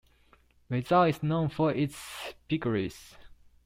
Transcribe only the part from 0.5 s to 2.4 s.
Rizal is known for its